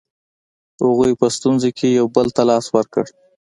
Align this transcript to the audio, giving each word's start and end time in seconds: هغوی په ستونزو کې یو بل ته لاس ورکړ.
هغوی 0.85 1.11
په 1.19 1.27
ستونزو 1.35 1.69
کې 1.77 1.87
یو 1.99 2.05
بل 2.15 2.27
ته 2.35 2.41
لاس 2.49 2.65
ورکړ. 2.75 3.05